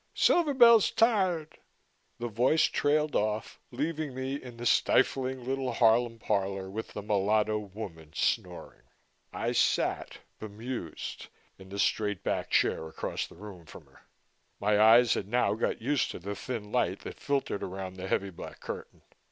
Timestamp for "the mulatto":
6.93-7.59